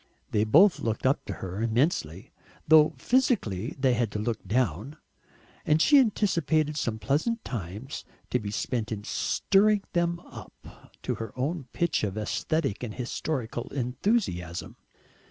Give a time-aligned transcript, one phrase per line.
[0.31, 2.31] They both looked up to her immensely,
[2.67, 4.97] though physically they had to look down,
[5.63, 10.67] and she anticipated some pleasant times to be spent in "stirring them up"
[11.03, 14.75] to her own pitch of aesthetic and historical enthusiasm.